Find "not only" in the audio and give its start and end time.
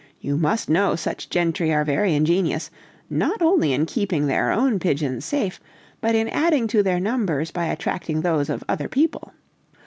3.07-3.71